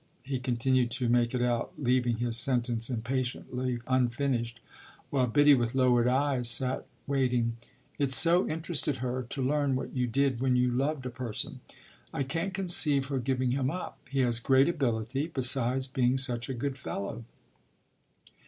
[0.23, 4.59] He continued to make it out, leaving his sentence impatiently unfinished,
[5.11, 7.55] while Biddy, with lowered eyes, sat waiting
[7.99, 11.59] it so interested her to learn what you did when you loved a person.
[12.11, 13.99] "I can't conceive her giving him up.
[14.09, 17.23] He has great ability, besides being such a good fellow."